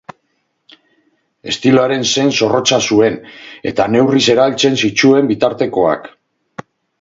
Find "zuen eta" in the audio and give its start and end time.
2.87-3.87